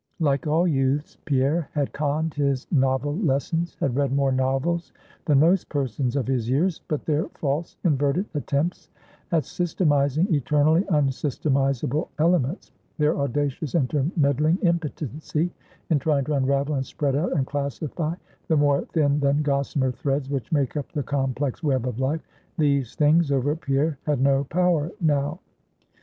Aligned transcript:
Like 0.19 0.47
all 0.47 0.67
youths, 0.67 1.17
Pierre 1.25 1.69
had 1.73 1.93
conned 1.93 2.33
his 2.33 2.65
novel 2.71 3.17
lessons; 3.17 3.77
had 3.79 3.95
read 3.95 4.11
more 4.11 4.31
novels 4.31 4.91
than 5.25 5.41
most 5.41 5.69
persons 5.69 6.15
of 6.15 6.25
his 6.25 6.49
years; 6.49 6.81
but 6.87 7.05
their 7.05 7.27
false, 7.35 7.77
inverted 7.83 8.25
attempts 8.33 8.89
at 9.31 9.45
systematizing 9.45 10.33
eternally 10.33 10.85
unsystemizable 10.89 12.07
elements; 12.17 12.71
their 12.97 13.15
audacious, 13.15 13.75
intermeddling 13.75 14.57
impotency, 14.63 15.51
in 15.91 15.99
trying 15.99 16.25
to 16.25 16.33
unravel, 16.33 16.73
and 16.73 16.85
spread 16.87 17.15
out, 17.15 17.33
and 17.33 17.45
classify, 17.45 18.15
the 18.47 18.57
more 18.57 18.83
thin 18.93 19.19
than 19.19 19.43
gossamer 19.43 19.91
threads 19.91 20.31
which 20.31 20.51
make 20.51 20.75
up 20.75 20.91
the 20.93 21.03
complex 21.03 21.61
web 21.61 21.85
of 21.87 21.99
life; 21.99 22.21
these 22.57 22.95
things 22.95 23.31
over 23.31 23.55
Pierre 23.55 23.99
had 24.07 24.19
no 24.19 24.45
power 24.45 24.89
now. 24.99 25.39